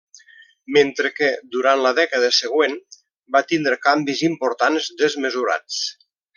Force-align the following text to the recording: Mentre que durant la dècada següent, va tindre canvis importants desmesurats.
Mentre 0.77 1.11
que 1.17 1.29
durant 1.55 1.83
la 1.87 1.91
dècada 1.99 2.31
següent, 2.39 2.73
va 3.37 3.43
tindre 3.53 3.79
canvis 3.87 4.25
importants 4.33 4.93
desmesurats. 5.05 5.81